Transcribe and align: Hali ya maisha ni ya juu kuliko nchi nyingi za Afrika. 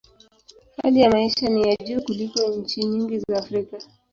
Hali 0.83 1.01
ya 1.01 1.09
maisha 1.11 1.49
ni 1.49 1.69
ya 1.69 1.75
juu 1.75 2.01
kuliko 2.01 2.41
nchi 2.47 2.83
nyingi 2.83 3.19
za 3.19 3.37
Afrika. 3.37 3.77